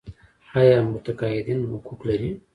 [0.59, 2.29] آیا متقاعدین حقوق لري؟